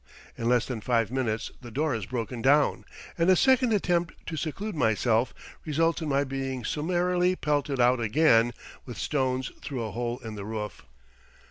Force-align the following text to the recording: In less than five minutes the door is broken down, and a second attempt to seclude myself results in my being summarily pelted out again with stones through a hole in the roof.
In 0.35 0.49
less 0.49 0.65
than 0.65 0.81
five 0.81 1.11
minutes 1.11 1.51
the 1.61 1.69
door 1.69 1.93
is 1.93 2.07
broken 2.07 2.41
down, 2.41 2.85
and 3.19 3.29
a 3.29 3.35
second 3.35 3.71
attempt 3.71 4.15
to 4.25 4.35
seclude 4.35 4.73
myself 4.73 5.31
results 5.63 6.01
in 6.01 6.09
my 6.09 6.23
being 6.23 6.65
summarily 6.65 7.35
pelted 7.35 7.79
out 7.79 7.99
again 7.99 8.51
with 8.83 8.97
stones 8.97 9.51
through 9.61 9.83
a 9.83 9.91
hole 9.91 10.17
in 10.17 10.33
the 10.33 10.43
roof. 10.43 10.83